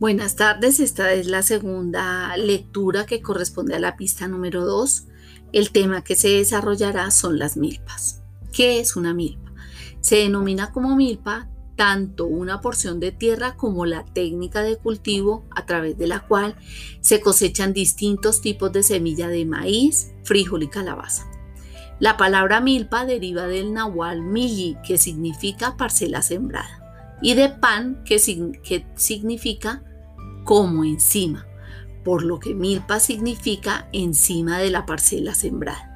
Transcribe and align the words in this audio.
Buenas 0.00 0.36
tardes, 0.36 0.78
esta 0.78 1.12
es 1.12 1.26
la 1.26 1.42
segunda 1.42 2.36
lectura 2.36 3.04
que 3.04 3.20
corresponde 3.20 3.74
a 3.74 3.80
la 3.80 3.96
pista 3.96 4.28
número 4.28 4.64
2. 4.64 5.08
El 5.52 5.72
tema 5.72 6.04
que 6.04 6.14
se 6.14 6.28
desarrollará 6.28 7.10
son 7.10 7.40
las 7.40 7.56
milpas. 7.56 8.22
¿Qué 8.52 8.78
es 8.78 8.94
una 8.94 9.12
milpa? 9.12 9.52
Se 10.00 10.16
denomina 10.16 10.70
como 10.70 10.94
milpa 10.94 11.48
tanto 11.74 12.26
una 12.26 12.60
porción 12.60 13.00
de 13.00 13.10
tierra 13.10 13.56
como 13.56 13.86
la 13.86 14.04
técnica 14.04 14.62
de 14.62 14.76
cultivo 14.76 15.44
a 15.50 15.66
través 15.66 15.98
de 15.98 16.06
la 16.06 16.26
cual 16.26 16.56
se 17.00 17.20
cosechan 17.20 17.72
distintos 17.72 18.40
tipos 18.40 18.72
de 18.72 18.84
semilla 18.84 19.26
de 19.26 19.46
maíz, 19.46 20.12
frijol 20.22 20.62
y 20.62 20.68
calabaza. 20.68 21.28
La 22.00 22.16
palabra 22.16 22.60
milpa 22.60 23.04
deriva 23.04 23.46
del 23.46 23.72
nahual 23.72 24.22
milli, 24.22 24.76
que 24.86 24.98
significa 24.98 25.76
parcela 25.76 26.22
sembrada, 26.22 27.18
y 27.20 27.34
de 27.34 27.48
pan, 27.48 28.02
que, 28.04 28.18
que 28.62 28.86
significa 28.94 29.82
como 30.44 30.84
encima, 30.84 31.46
por 32.04 32.22
lo 32.22 32.38
que 32.38 32.54
milpa 32.54 33.00
significa 33.00 33.88
encima 33.92 34.58
de 34.58 34.70
la 34.70 34.86
parcela 34.86 35.34
sembrada. 35.34 35.88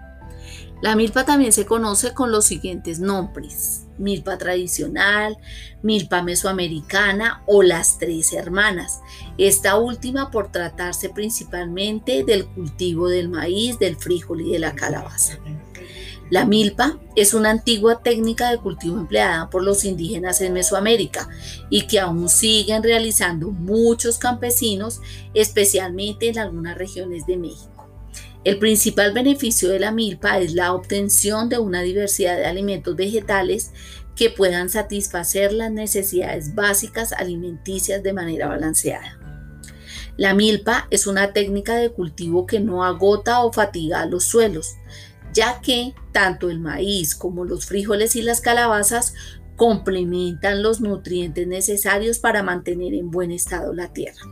La 0.82 0.96
milpa 0.96 1.24
también 1.24 1.52
se 1.52 1.64
conoce 1.64 2.12
con 2.12 2.32
los 2.32 2.44
siguientes 2.44 2.98
nombres, 2.98 3.86
milpa 3.98 4.36
tradicional, 4.36 5.38
milpa 5.80 6.22
mesoamericana 6.22 7.44
o 7.46 7.62
las 7.62 7.98
tres 7.98 8.32
hermanas, 8.32 9.00
esta 9.38 9.76
última 9.76 10.32
por 10.32 10.50
tratarse 10.50 11.08
principalmente 11.10 12.24
del 12.24 12.46
cultivo 12.46 13.08
del 13.08 13.28
maíz, 13.28 13.78
del 13.78 13.94
frijol 13.94 14.40
y 14.40 14.50
de 14.50 14.58
la 14.58 14.74
calabaza. 14.74 15.38
La 16.30 16.46
milpa 16.46 16.98
es 17.14 17.34
una 17.34 17.50
antigua 17.50 18.02
técnica 18.02 18.50
de 18.50 18.58
cultivo 18.58 18.98
empleada 18.98 19.50
por 19.50 19.62
los 19.62 19.84
indígenas 19.84 20.40
en 20.40 20.54
Mesoamérica 20.54 21.28
y 21.68 21.86
que 21.86 22.00
aún 22.00 22.28
siguen 22.28 22.82
realizando 22.82 23.50
muchos 23.50 24.18
campesinos, 24.18 25.00
especialmente 25.34 26.28
en 26.28 26.38
algunas 26.38 26.78
regiones 26.78 27.26
de 27.26 27.36
México. 27.36 27.72
El 28.44 28.58
principal 28.58 29.12
beneficio 29.12 29.68
de 29.68 29.78
la 29.78 29.92
milpa 29.92 30.40
es 30.40 30.54
la 30.54 30.72
obtención 30.72 31.48
de 31.48 31.58
una 31.58 31.82
diversidad 31.82 32.36
de 32.36 32.46
alimentos 32.46 32.96
vegetales 32.96 33.70
que 34.16 34.30
puedan 34.30 34.68
satisfacer 34.68 35.52
las 35.52 35.70
necesidades 35.70 36.54
básicas 36.54 37.12
alimenticias 37.12 38.02
de 38.02 38.12
manera 38.12 38.48
balanceada. 38.48 39.18
La 40.16 40.34
milpa 40.34 40.88
es 40.90 41.06
una 41.06 41.32
técnica 41.32 41.76
de 41.76 41.90
cultivo 41.90 42.46
que 42.46 42.60
no 42.60 42.84
agota 42.84 43.44
o 43.44 43.52
fatiga 43.52 44.04
los 44.06 44.24
suelos, 44.24 44.74
ya 45.32 45.60
que 45.60 45.94
tanto 46.12 46.50
el 46.50 46.60
maíz 46.60 47.14
como 47.14 47.44
los 47.44 47.66
frijoles 47.66 48.16
y 48.16 48.22
las 48.22 48.40
calabazas 48.40 49.14
complementan 49.56 50.62
los 50.62 50.80
nutrientes 50.80 51.46
necesarios 51.46 52.18
para 52.18 52.42
mantener 52.42 52.94
en 52.94 53.10
buen 53.10 53.30
estado 53.30 53.72
la 53.72 53.92
tierra. 53.92 54.22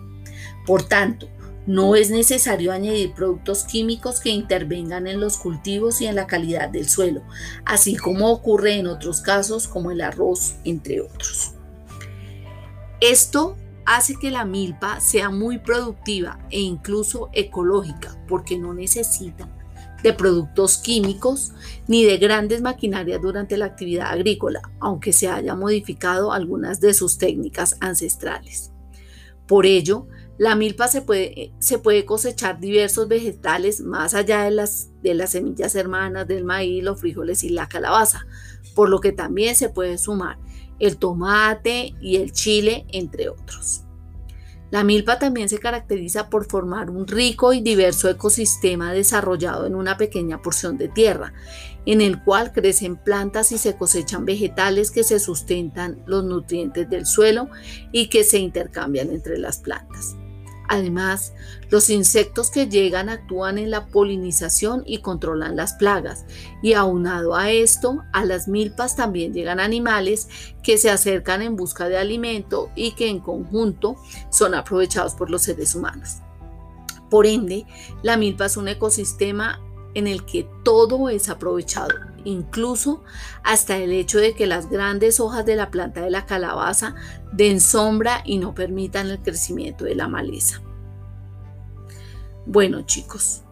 Por 0.67 0.83
tanto, 0.83 1.29
no 1.67 1.95
es 1.95 2.11
necesario 2.11 2.73
añadir 2.73 3.13
productos 3.13 3.65
químicos 3.65 4.21
que 4.21 4.31
intervengan 4.31 5.07
en 5.07 5.21
los 5.21 5.37
cultivos 5.37 6.01
y 6.01 6.07
en 6.07 6.17
la 6.17 6.27
calidad 6.27 6.69
del 6.69 6.89
suelo, 6.89 7.23
así 7.65 7.97
como 7.97 8.31
ocurre 8.31 8.75
en 8.75 8.87
otros 8.87 9.21
casos 9.21 9.69
como 9.69 9.91
el 9.91 10.01
arroz, 10.01 10.57
entre 10.65 11.01
otros. 11.01 11.53
Esto 13.01 13.57
hace 13.87 14.17
que 14.17 14.31
la 14.31 14.45
milpa 14.45 15.01
sea 15.01 15.31
muy 15.31 15.59
productiva 15.59 16.39
e 16.51 16.61
incluso 16.61 17.31
ecológica 17.33 18.17
porque 18.27 18.59
no 18.59 18.75
necesita 18.75 19.49
de 20.03 20.13
productos 20.13 20.79
químicos 20.79 21.53
ni 21.87 22.05
de 22.05 22.19
grandes 22.19 22.63
maquinarias 22.63 23.21
durante 23.21 23.57
la 23.57 23.67
actividad 23.67 24.09
agrícola, 24.11 24.63
aunque 24.81 25.13
se 25.13 25.29
haya 25.29 25.55
modificado 25.55 26.33
algunas 26.33 26.81
de 26.81 26.95
sus 26.95 27.19
técnicas 27.19 27.77
ancestrales. 27.81 28.71
Por 29.47 29.67
ello, 29.67 30.07
la 30.39 30.55
milpa 30.55 30.89
se 30.89 31.03
puede, 31.03 31.53
se 31.59 31.79
puede 31.79 32.05
cosechar 32.05 32.61
diversos 32.61 33.09
vegetales 33.09 33.81
más 33.81 34.15
allá 34.15 34.45
de 34.45 34.53
las, 34.53 34.89
de 35.03 35.15
las 35.15 35.33
semillas 35.33 35.75
hermanas 35.75 36.27
del 36.27 36.45
maíz, 36.45 36.83
los 36.83 37.01
frijoles 37.01 37.45
y 37.45 37.51
la 37.51 37.69
calabaza, 37.69 38.27
por 38.75 38.89
lo 38.89 39.01
que 39.01 39.13
también 39.13 39.55
se 39.55 39.69
puede 39.69 39.99
sumar 39.99 40.39
el 40.79 40.97
tomate 40.97 41.95
y 42.01 42.17
el 42.17 42.33
chile, 42.33 42.87
entre 42.89 43.29
otros. 43.29 43.83
La 44.71 44.85
milpa 44.85 45.19
también 45.19 45.49
se 45.49 45.59
caracteriza 45.59 46.31
por 46.31 46.47
formar 46.47 46.91
un 46.91 47.09
rico 47.09 47.53
y 47.53 47.61
diverso 47.61 48.09
ecosistema 48.09 48.93
desarrollado 48.93 49.67
en 49.67 49.75
una 49.75 49.97
pequeña 49.97 50.43
porción 50.43 50.79
de 50.79 50.89
tierra, 50.89 51.33
en 51.87 52.01
el 52.01 52.23
cual 52.23 52.53
crecen 52.53 52.97
plantas 52.97 53.51
y 53.51 53.59
se 53.59 53.77
cosechan 53.77 54.25
vegetales 54.25 54.93
que 54.93 55.03
se 55.03 55.19
sustentan 55.19 56.03
los 56.07 56.25
nutrientes 56.25 56.89
del 56.89 57.05
suelo 57.05 57.49
y 57.91 58.09
que 58.09 58.23
se 58.23 58.39
intercambian 58.39 59.11
entre 59.11 59.39
las 59.39 59.59
plantas. 59.59 60.15
Además, 60.73 61.33
los 61.69 61.91
insectos 61.91 62.49
que 62.49 62.69
llegan 62.69 63.09
actúan 63.09 63.59
en 63.59 63.73
la 63.73 63.89
polinización 63.89 64.85
y 64.87 64.99
controlan 64.99 65.57
las 65.57 65.73
plagas. 65.73 66.27
Y 66.63 66.75
aunado 66.75 67.35
a 67.35 67.51
esto, 67.51 68.05
a 68.13 68.25
las 68.25 68.47
milpas 68.47 68.95
también 68.95 69.35
llegan 69.35 69.59
animales 69.59 70.29
que 70.63 70.79
se 70.79 70.89
acercan 70.89 71.43
en 71.43 71.57
busca 71.57 71.89
de 71.89 71.99
alimento 71.99 72.71
y 72.77 72.93
que 72.93 73.09
en 73.09 73.19
conjunto 73.19 73.97
son 74.31 74.55
aprovechados 74.55 75.15
por 75.15 75.29
los 75.29 75.43
seres 75.43 75.75
humanos. 75.75 76.19
Por 77.11 77.27
ende, 77.27 77.67
la 78.05 78.17
milpa 78.17 78.47
es 78.47 78.57
un 78.57 78.69
ecosistema 78.69 79.61
en 79.95 80.07
el 80.07 80.25
que 80.25 80.49
todo 80.63 81.09
es 81.09 81.29
aprovechado, 81.31 81.97
incluso 82.25 83.03
hasta 83.43 83.77
el 83.77 83.93
hecho 83.93 84.19
de 84.19 84.35
que 84.35 84.47
las 84.47 84.71
grandes 84.71 85.21
hojas 85.21 85.45
de 85.47 85.57
la 85.57 85.71
planta 85.71 86.01
de 86.01 86.11
la 86.11 86.27
calabaza 86.27 86.95
den 87.33 87.61
sombra 87.61 88.23
y 88.25 88.39
no 88.39 88.55
permitan 88.55 89.09
el 89.09 89.21
crecimiento 89.21 89.85
de 89.85 89.95
la 89.95 90.09
maleza. 90.09 90.63
Bueno 92.47 92.83
chicos, 92.83 93.43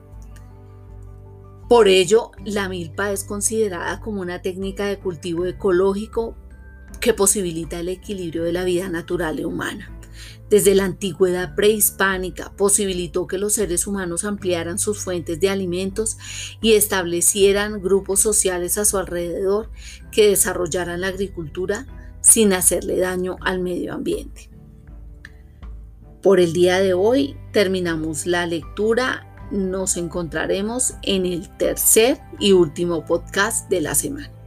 por 1.68 1.88
ello 1.88 2.30
la 2.44 2.68
milpa 2.68 3.12
es 3.12 3.24
considerada 3.24 4.00
como 4.00 4.22
una 4.22 4.40
técnica 4.40 4.86
de 4.86 4.98
cultivo 4.98 5.46
ecológico 5.46 6.34
que 7.00 7.12
posibilita 7.12 7.78
el 7.78 7.88
equilibrio 7.88 8.44
de 8.44 8.52
la 8.52 8.64
vida 8.64 8.88
natural 8.88 9.38
y 9.38 9.44
humana. 9.44 9.97
Desde 10.50 10.74
la 10.74 10.84
antigüedad 10.84 11.54
prehispánica 11.54 12.52
posibilitó 12.56 13.26
que 13.26 13.38
los 13.38 13.54
seres 13.54 13.86
humanos 13.86 14.24
ampliaran 14.24 14.78
sus 14.78 14.98
fuentes 14.98 15.40
de 15.40 15.50
alimentos 15.50 16.16
y 16.62 16.72
establecieran 16.72 17.82
grupos 17.82 18.20
sociales 18.20 18.78
a 18.78 18.84
su 18.84 18.98
alrededor 18.98 19.70
que 20.10 20.28
desarrollaran 20.28 21.02
la 21.02 21.08
agricultura 21.08 21.86
sin 22.20 22.52
hacerle 22.52 22.98
daño 22.98 23.36
al 23.40 23.60
medio 23.60 23.94
ambiente. 23.94 24.50
Por 26.22 26.40
el 26.40 26.52
día 26.52 26.80
de 26.80 26.94
hoy 26.94 27.36
terminamos 27.52 28.26
la 28.26 28.44
lectura. 28.46 29.24
Nos 29.50 29.96
encontraremos 29.96 30.94
en 31.02 31.24
el 31.26 31.48
tercer 31.56 32.18
y 32.38 32.52
último 32.52 33.04
podcast 33.06 33.68
de 33.70 33.80
la 33.80 33.94
semana. 33.94 34.37